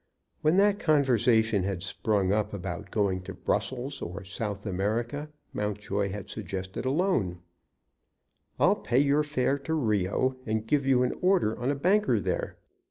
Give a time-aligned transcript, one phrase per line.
[0.41, 6.27] When that conversation had sprung up about going to Brussels or South America, Mountjoy had
[6.27, 7.37] suggested a loan.
[8.59, 12.57] "I'll pay your fare to Rio, and give you an order on a banker there."